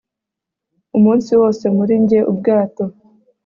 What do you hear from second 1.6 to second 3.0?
muri njye-ubwato